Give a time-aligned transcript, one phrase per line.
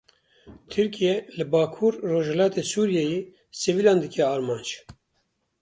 [0.71, 3.19] Tirkiye li Bakur Rojhilatê Sûriyeyê
[3.61, 4.69] sivîlan dike armanc.